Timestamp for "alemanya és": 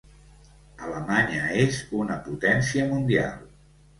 0.85-1.77